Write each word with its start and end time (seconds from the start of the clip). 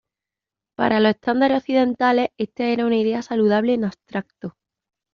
Para 0.75 0.99
los 0.99 1.11
estándares 1.11 1.59
occidentales, 1.59 2.29
esta 2.39 2.63
era 2.65 2.87
una 2.87 2.95
idea 2.97 3.21
saludable 3.21 3.75
en 3.75 3.85
abstracto. 3.85 4.55